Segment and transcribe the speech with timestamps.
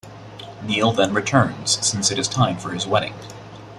[0.63, 3.13] Neal then returns since it is time for his wedding.